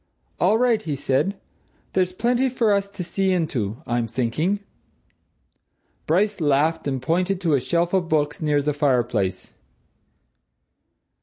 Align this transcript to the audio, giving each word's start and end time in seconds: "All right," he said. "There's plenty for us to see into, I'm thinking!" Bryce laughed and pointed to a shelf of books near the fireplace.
"All 0.39 0.57
right," 0.57 0.81
he 0.81 0.95
said. 0.95 1.39
"There's 1.93 2.11
plenty 2.11 2.49
for 2.49 2.73
us 2.73 2.89
to 2.89 3.03
see 3.03 3.31
into, 3.31 3.83
I'm 3.85 4.07
thinking!" 4.07 4.61
Bryce 6.07 6.41
laughed 6.41 6.87
and 6.87 6.99
pointed 6.99 7.39
to 7.41 7.53
a 7.53 7.61
shelf 7.61 7.93
of 7.93 8.09
books 8.09 8.41
near 8.41 8.63
the 8.63 8.73
fireplace. 8.73 9.53